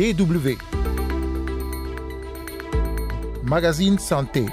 [0.00, 0.56] DW.
[3.44, 4.46] Magazine Santé.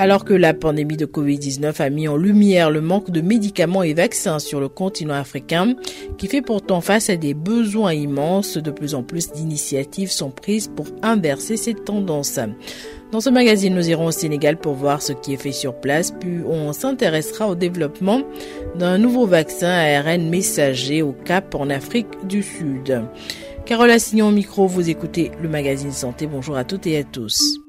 [0.00, 3.92] Alors que la pandémie de Covid-19 a mis en lumière le manque de médicaments et
[3.92, 5.74] vaccins sur le continent africain,
[6.16, 10.68] qui fait pourtant face à des besoins immenses, de plus en plus d'initiatives sont prises
[10.74, 12.40] pour inverser cette tendance.
[13.12, 16.12] Dans ce magazine, nous irons au Sénégal pour voir ce qui est fait sur place,
[16.18, 18.22] puis on s'intéressera au développement
[18.76, 23.02] d'un nouveau vaccin ARN messager au Cap en Afrique du Sud.
[23.66, 26.26] Carole Assignon au micro, vous écoutez le magazine Santé.
[26.26, 27.60] Bonjour à toutes et à tous.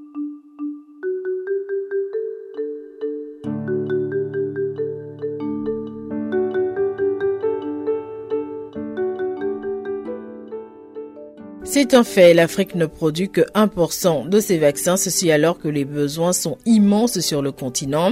[11.73, 15.85] C'est un fait, l'Afrique ne produit que 1% de ses vaccins, ceci alors que les
[15.85, 18.11] besoins sont immenses sur le continent.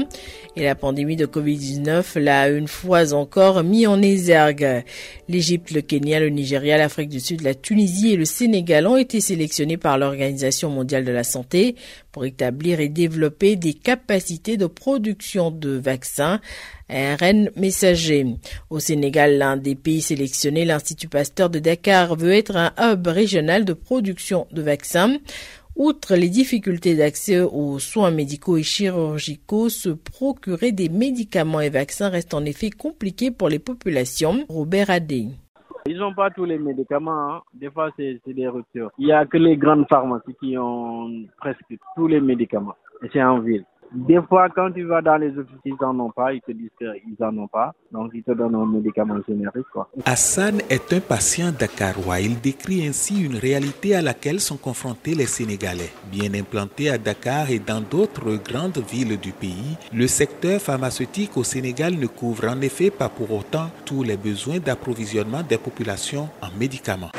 [0.55, 4.86] Et la pandémie de Covid-19 l'a une fois encore mis en exergue.
[5.28, 9.19] L'Égypte, le Kenya, le Nigeria, l'Afrique du Sud, la Tunisie et le Sénégal ont été
[9.19, 11.75] sélectionnés par l'Organisation mondiale de la santé
[12.20, 16.42] pour établir et développer des capacités de production de vaccins
[16.89, 18.25] ARN messager.
[18.70, 23.64] Au Sénégal, l'un des pays sélectionnés, l'Institut Pasteur de Dakar veut être un hub régional
[23.64, 25.16] de production de vaccins.
[25.78, 32.09] Outre les difficultés d'accès aux soins médicaux et chirurgicaux, se procurer des médicaments et vaccins
[32.09, 34.44] reste en effet compliqué pour les populations.
[34.50, 35.28] Robert Adé.
[36.00, 37.36] Ils n'ont pas tous les médicaments.
[37.36, 37.42] Hein.
[37.53, 38.89] Des fois, c'est des ruptures.
[38.97, 42.75] Il n'y a que les grandes pharmacies qui ont presque tous les médicaments.
[43.03, 43.66] Et c'est en ville.
[43.92, 46.70] Des fois, quand tu vas dans les offices, ils n'en ont pas, ils te disent
[46.78, 47.73] qu'ils n'en ont pas.
[47.92, 49.66] Donc, ils te donnent un médicament générique.
[49.73, 49.90] Quoi.
[50.06, 52.20] Hassan est un patient dakarois.
[52.20, 55.90] Il décrit ainsi une réalité à laquelle sont confrontés les Sénégalais.
[56.12, 61.44] Bien implantés à Dakar et dans d'autres grandes villes du pays, le secteur pharmaceutique au
[61.44, 66.58] Sénégal ne couvre en effet pas pour autant tous les besoins d'approvisionnement des populations en
[66.59, 67.12] médicaments.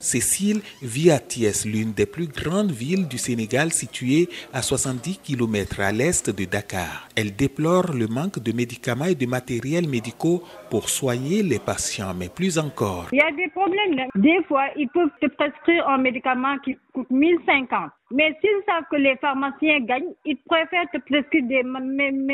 [0.00, 5.80] Cécile vit à Thiès, l'une des plus grandes villes du Sénégal située à 70 km
[5.80, 7.08] à l'est de Dakar.
[7.16, 12.28] Elle déplore le manque de médicaments et de matériel médicaux pour soigner les patients, mais
[12.28, 13.06] plus encore.
[13.12, 14.08] Il y a des problèmes.
[14.14, 17.90] Des fois, ils peuvent te prescrire un médicament qui coûte 1050.
[18.12, 21.62] Mais s'ils savent que les pharmaciens gagnent, ils préfèrent te prescrire des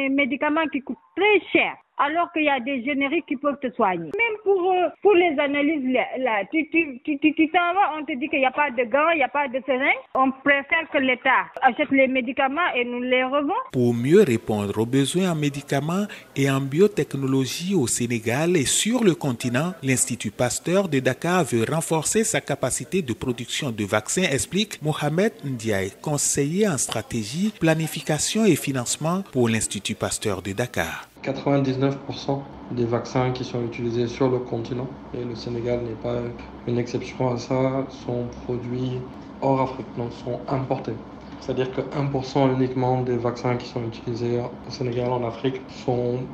[0.09, 1.73] médicaments qui coûtent très cher
[2.03, 4.11] alors qu'il y a des génériques qui peuvent te soigner.
[4.17, 5.85] Même pour, euh, pour les analyses,
[6.19, 8.83] là, tu tu, tu, tu, t'en vas, on te dit qu'il n'y a pas de
[8.85, 10.03] gants, il n'y a pas de seringues.
[10.15, 13.61] On préfère que l'État achète les médicaments et nous les revend.
[13.73, 19.15] Pour mieux répondre aux besoins en médicaments et en biotechnologie au Sénégal et sur le
[19.15, 25.33] continent, l'Institut Pasteur de Dakar veut renforcer sa capacité de production de vaccins, explique Mohamed
[25.45, 31.12] Ndiaye, conseiller en stratégie, planification et financement pour l'Institut Pasteur de Dakar.
[31.23, 36.23] 99% des vaccins qui sont utilisés sur le continent, et le Sénégal n'est pas
[36.67, 39.09] une exception à ça, sont produits
[39.41, 40.97] hors Afrique, donc sont importés.
[41.41, 46.29] C'est-à-dire que 1% uniquement des vaccins qui sont utilisés au Sénégal en Afrique sont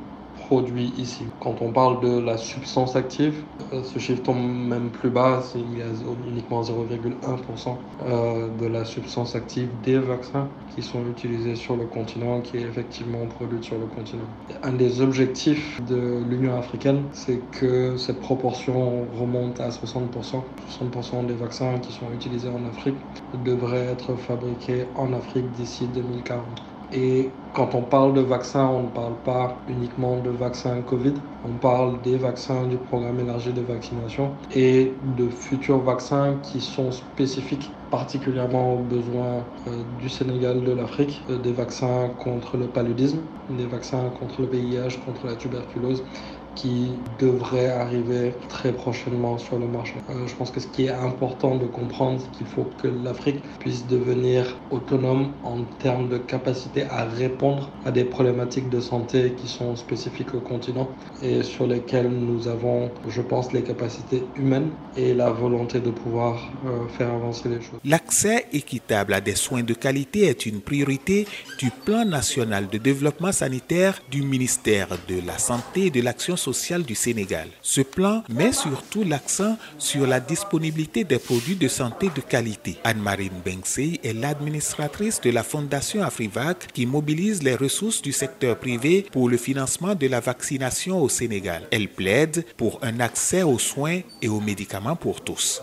[0.51, 1.25] ici.
[1.39, 3.43] Quand on parle de la substance active,
[3.73, 5.85] euh, ce chiffre tombe même plus bas, il y a
[6.27, 12.41] uniquement 0,1% euh, de la substance active des vaccins qui sont utilisés sur le continent,
[12.41, 14.25] qui est effectivement produite sur le continent.
[14.63, 20.43] Un des objectifs de l'Union africaine, c'est que cette proportion remonte à 60%.
[20.67, 22.97] 60% des vaccins qui sont utilisés en Afrique
[23.33, 26.63] devraient être fabriqués en Afrique d'ici 2040.
[26.91, 31.57] Et quand on parle de vaccins, on ne parle pas uniquement de vaccins Covid, on
[31.59, 37.79] parle des vaccins du programme élargi de vaccination et de futurs vaccins qui sont spécifiques
[37.89, 43.65] particulièrement aux besoins euh, du Sénégal, de l'Afrique, euh, des vaccins contre le paludisme, des
[43.67, 46.05] vaccins contre le VIH, contre la tuberculose
[46.55, 49.95] qui devrait arriver très prochainement sur le marché.
[50.09, 53.41] Euh, je pense que ce qui est important de comprendre, c'est qu'il faut que l'Afrique
[53.59, 59.47] puisse devenir autonome en termes de capacité à répondre à des problématiques de santé qui
[59.47, 60.89] sont spécifiques au continent
[61.21, 66.51] et sur lesquelles nous avons, je pense, les capacités humaines et la volonté de pouvoir
[66.65, 67.79] euh, faire avancer les choses.
[67.85, 71.27] L'accès équitable à des soins de qualité est une priorité
[71.57, 76.83] du plan national de développement sanitaire du ministère de la Santé et de l'Action sociale
[76.83, 77.47] du Sénégal.
[77.61, 82.77] Ce plan met surtout l'accent sur la disponibilité des produits de santé de qualité.
[82.83, 89.05] Anne-Marine Benksey est l'administratrice de la Fondation Afrivac qui mobilise les ressources du secteur privé
[89.11, 91.63] pour le financement de la vaccination au Sénégal.
[91.71, 95.61] Elle plaide pour un accès aux soins et aux médicaments pour tous.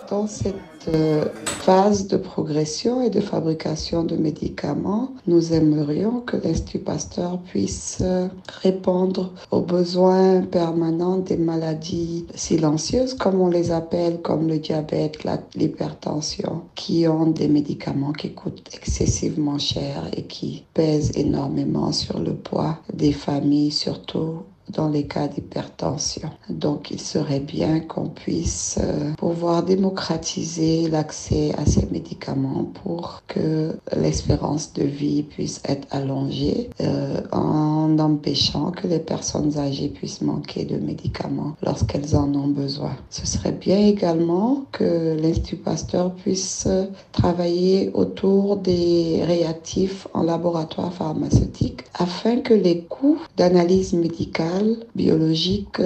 [0.89, 7.99] Euh, phase de progression et de fabrication de médicaments, nous aimerions que l'Institut Pasteur puisse
[8.03, 8.29] euh,
[8.63, 15.25] répondre aux besoins permanents des maladies silencieuses, comme on les appelle, comme le diabète,
[15.55, 22.35] l'hypertension, qui ont des médicaments qui coûtent excessivement cher et qui pèsent énormément sur le
[22.35, 26.31] poids des familles, surtout dans les cas d'hypertension.
[26.49, 33.77] Donc il serait bien qu'on puisse euh, pouvoir démocratiser l'accès à ces médicaments pour que
[33.97, 40.65] l'espérance de vie puisse être allongée euh, en empêchant que les personnes âgées puissent manquer
[40.65, 42.97] de médicaments lorsqu'elles en ont besoin.
[43.11, 46.69] Ce serait bien également que l'Institut Pasteur puisse
[47.13, 54.56] travailler autour des réactifs en laboratoire pharmaceutique afin que les coûts d'analyse médicale
[54.95, 55.81] biologique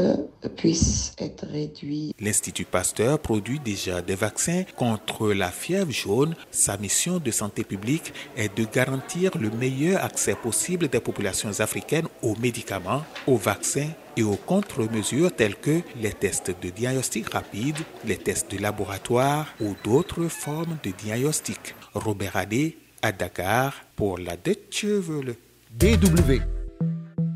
[0.56, 2.14] puisse être réduit.
[2.20, 6.34] L'Institut Pasteur produit déjà des vaccins contre la fièvre jaune.
[6.50, 12.08] Sa mission de santé publique est de garantir le meilleur accès possible des populations africaines
[12.22, 18.16] aux médicaments, aux vaccins et aux contre-mesures telles que les tests de diagnostic rapide, les
[18.16, 21.74] tests de laboratoire ou d'autres formes de diagnostic.
[21.94, 25.36] Robert Adé à Dakar pour la Deutsche Welle.
[25.72, 26.59] DW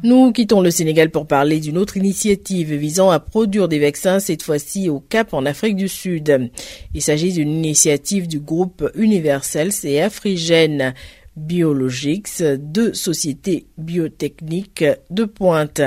[0.05, 4.43] nous quittons le Sénégal pour parler d'une autre initiative visant à produire des vaccins, cette
[4.43, 6.51] fois-ci au Cap en Afrique du Sud.
[6.93, 10.93] Il s'agit d'une initiative du groupe Universels et Afrigène
[11.37, 15.81] Biologics, deux sociétés biotechniques de pointe.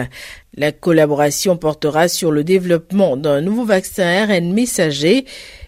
[0.55, 5.25] La collaboration portera sur le développement d'un nouveau vaccin ARN messager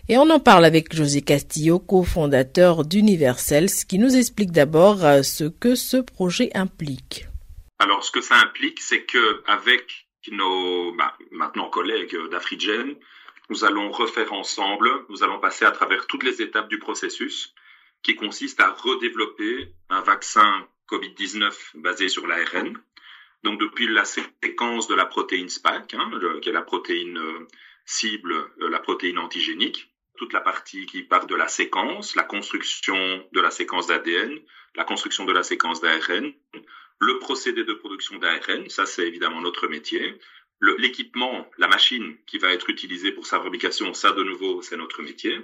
[0.08, 5.76] et on en parle avec José Castillo, cofondateur d'Universels, qui nous explique d'abord ce que
[5.76, 7.29] ce projet implique.
[7.80, 12.96] Alors, ce que ça implique, c'est que avec nos bah, maintenant collègues d'Afrigen,
[13.50, 17.54] nous allons refaire ensemble, nous allons passer à travers toutes les étapes du processus
[18.04, 22.78] qui consiste à redévelopper un vaccin Covid-19 basé sur l'ARN.
[23.44, 26.12] Donc depuis la séquence de la protéine SPAC, hein,
[26.42, 27.48] qui est la protéine euh,
[27.86, 33.26] cible, euh, la protéine antigénique, toute la partie qui part de la séquence, la construction
[33.32, 34.38] de la séquence d'ADN,
[34.76, 36.34] la construction de la séquence d'ARN,
[37.00, 40.20] le procédé de production d'ARN, ça c'est évidemment notre métier.
[40.62, 45.02] L'équipement, la machine qui va être utilisée pour sa fabrication, ça de nouveau c'est notre
[45.02, 45.40] métier.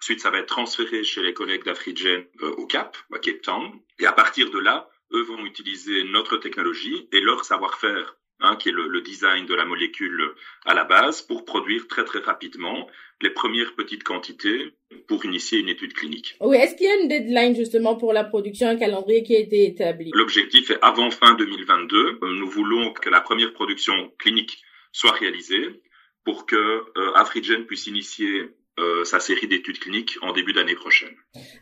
[0.00, 3.72] Ensuite, ça va être transféré chez les collègues d'Afrigen euh, au Cap, à Cape Town.
[3.98, 8.68] Et à partir de là, eux vont utiliser notre technologie et leur savoir-faire Hein, qui
[8.68, 10.22] est le, le, design de la molécule
[10.64, 12.86] à la base, pour produire très très rapidement
[13.20, 14.72] les premières petites quantités
[15.08, 16.36] pour initier une étude clinique.
[16.40, 19.40] Oui, est-ce qu'il y a une deadline justement pour la production, un calendrier qui a
[19.40, 20.12] été établi?
[20.14, 22.20] L'objectif est avant fin 2022.
[22.22, 24.62] Nous voulons que la première production clinique
[24.92, 25.82] soit réalisée
[26.24, 31.14] pour que euh, Afrigen puisse initier euh, sa série d'études cliniques en début d'année prochaine.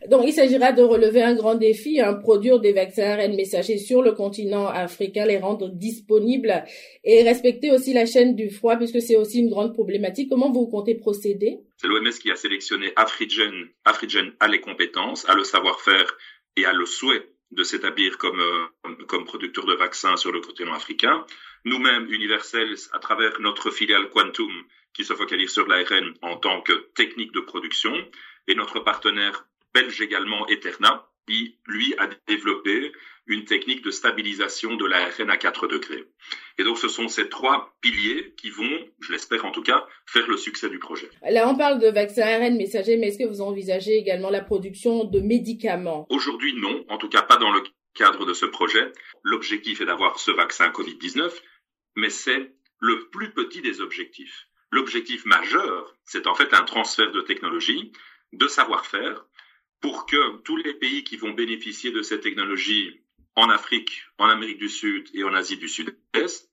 [0.09, 4.01] Donc, il s'agira de relever un grand défi, hein, produire des vaccins ARN messagers sur
[4.01, 6.63] le continent africain, les rendre disponibles
[7.03, 10.29] et respecter aussi la chaîne du froid, puisque c'est aussi une grande problématique.
[10.29, 11.59] Comment vous comptez procéder?
[11.77, 13.67] C'est l'OMS qui a sélectionné Afrigen.
[13.85, 16.17] Afrigen a les compétences, a le savoir-faire
[16.55, 20.73] et a le souhait de s'établir comme, euh, comme producteur de vaccins sur le continent
[20.73, 21.25] africain.
[21.65, 24.51] Nous-mêmes, Universels, à travers notre filiale Quantum,
[24.97, 27.93] qui se focalise sur l'ARN en tant que technique de production,
[28.47, 32.91] et notre partenaire belge également, Eterna, qui, lui, a développé
[33.27, 36.05] une technique de stabilisation de l'ARN à 4 degrés.
[36.57, 40.27] Et donc, ce sont ces trois piliers qui vont, je l'espère en tout cas, faire
[40.27, 41.09] le succès du projet.
[41.29, 45.03] Là, on parle de vaccins ARN messagers, mais est-ce que vous envisagez également la production
[45.03, 46.07] de médicaments?
[46.09, 46.85] Aujourd'hui, non.
[46.89, 47.61] En tout cas, pas dans le
[47.93, 48.91] cadre de ce projet.
[49.21, 51.31] L'objectif est d'avoir ce vaccin Covid-19,
[51.97, 54.47] mais c'est le plus petit des objectifs.
[54.71, 57.91] L'objectif majeur, c'est en fait un transfert de technologie,
[58.33, 59.25] de savoir-faire,
[59.79, 63.01] pour que tous les pays qui vont bénéficier de cette technologie
[63.35, 66.49] en Afrique, en Amérique du Sud et en Asie du Sud-Est,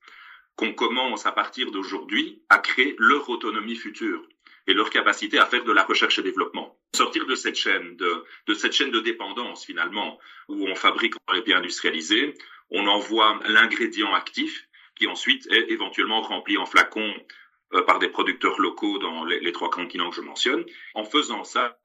[0.55, 4.25] qu'on commence à partir d'aujourd'hui à créer leur autonomie future
[4.67, 6.77] et leur capacité à faire de la recherche et développement.
[6.95, 11.57] Sortir de cette chaîne de, cette chaîne de dépendance finalement, où on fabrique les biens
[11.57, 12.35] industrialisés,
[12.69, 17.13] on envoie l'ingrédient actif qui ensuite est éventuellement rempli en flacon
[17.83, 20.63] par des producteurs locaux dans les, trois continents que je mentionne.
[20.93, 21.77] En faisant ça,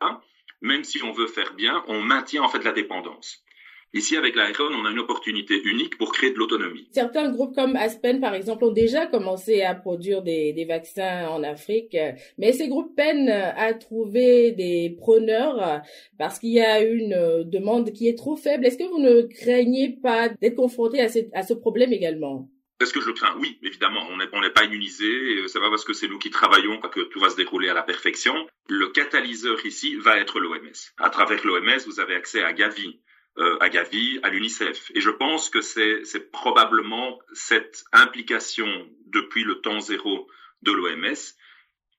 [0.60, 3.44] même si on veut faire bien, on maintient en fait la dépendance.
[3.92, 6.88] Ici, avec l'ARN, on a une opportunité unique pour créer de l'autonomie.
[6.92, 11.96] Certains groupes comme Aspen, par exemple, ont déjà commencé à produire des, vaccins en Afrique,
[12.38, 15.82] mais ces groupes peinent à trouver des preneurs
[16.18, 18.64] parce qu'il y a une demande qui est trop faible.
[18.64, 22.48] Est-ce que vous ne craignez pas d'être confronté à ce problème également?
[22.80, 23.36] Est-ce que je crains?
[23.38, 27.00] Oui, évidemment, on n'est pas immunisé, c'est pas parce que c'est nous qui travaillons que
[27.00, 28.48] tout va se dérouler à la perfection.
[28.68, 30.72] Le catalyseur ici va être l'OMS.
[30.96, 33.00] À travers l'OMS, vous avez accès à Gavi,
[33.38, 34.90] euh, à Gavi, à l'UNICEF.
[34.94, 40.26] Et je pense que c'est probablement cette implication depuis le temps zéro
[40.62, 41.20] de l'OMS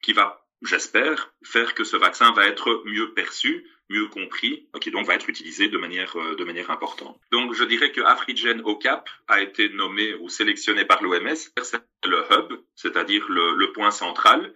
[0.02, 5.06] qui va, j'espère, faire que ce vaccin va être mieux perçu, mieux compris, qui donc
[5.06, 7.20] va être utilisé de manière, euh, de manière importante.
[7.32, 12.24] Donc je dirais que Afrigen OCAP a été nommé ou sélectionné par l'OMS, c'est le
[12.32, 14.54] hub, c'est-à-dire le, le point central,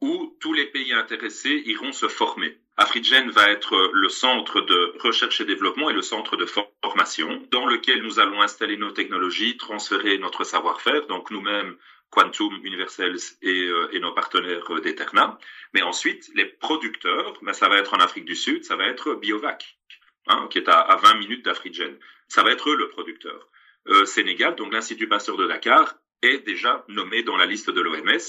[0.00, 2.58] où tous les pays intéressés iront se former.
[2.76, 7.66] Afrigen va être le centre de recherche et développement et le centre de formation dans
[7.66, 11.76] lequel nous allons installer nos technologies, transférer notre savoir-faire, donc nous-mêmes
[12.12, 15.38] Quantum Universals et, euh, et nos partenaires euh, d'Eterna.
[15.72, 19.14] Mais ensuite, les producteurs, ben, ça va être en Afrique du Sud, ça va être
[19.14, 19.78] Biovac,
[20.26, 21.98] hein, qui est à, à 20 minutes d'Afrigen.
[22.28, 23.48] Ça va être eux le producteur.
[23.88, 28.22] Euh, Sénégal, donc l'Institut Pasteur de Dakar, est déjà nommé dans la liste de l'OMS.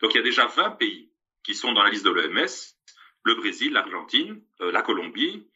[0.00, 1.10] Donc il y a déjà 20 pays
[1.42, 2.76] qui sont dans la liste de l'OMS.
[3.24, 5.46] Le Brésil, l'Argentine, la Colombie,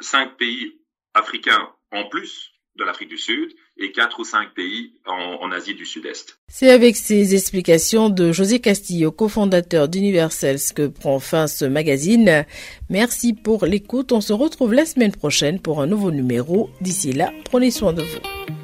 [0.00, 0.80] cinq pays
[1.14, 5.86] africains en plus de l'Afrique du Sud et quatre ou cinq pays en, Asie du
[5.86, 6.38] Sud-Est.
[6.48, 12.44] C'est avec ces explications de José Castillo, cofondateur d'Universals, que prend fin ce magazine.
[12.90, 14.12] Merci pour l'écoute.
[14.12, 16.70] On se retrouve la semaine prochaine pour un nouveau numéro.
[16.80, 18.57] D'ici là, prenez soin de vous.